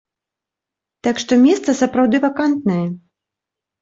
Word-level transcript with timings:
Так, 1.07 1.15
што 1.23 1.39
месца, 1.45 1.69
сапраўды, 1.81 2.15
вакантнае. 2.27 2.83